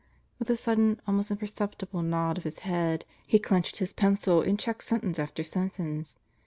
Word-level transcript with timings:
With 0.39 0.49
a 0.49 0.57
sudden, 0.57 0.99
almost 1.05 1.29
imperceptible 1.29 2.01
nod 2.01 2.39
of 2.39 2.43
his 2.43 2.61
head, 2.61 3.05
he 3.27 3.37
clenched 3.37 3.77
his 3.77 3.93
pencil 3.93 4.41
and 4.41 4.57
checked 4.59 4.83
sentence 4.83 5.19
after 5.19 5.43
sen 5.43 5.69
tence. 5.69 6.17